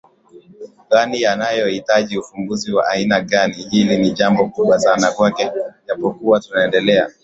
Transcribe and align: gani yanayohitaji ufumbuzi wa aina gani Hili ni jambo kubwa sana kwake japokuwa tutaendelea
gani 0.89 1.21
yanayohitaji 1.21 2.17
ufumbuzi 2.17 2.73
wa 2.73 2.87
aina 2.87 3.21
gani 3.21 3.53
Hili 3.53 3.97
ni 3.97 4.11
jambo 4.11 4.49
kubwa 4.49 4.79
sana 4.79 5.11
kwake 5.11 5.51
japokuwa 5.87 6.39
tutaendelea 6.39 7.09